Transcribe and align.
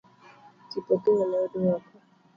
Kipokeo 0.69 1.23
ne 1.29 1.37
oduoko 1.45 1.91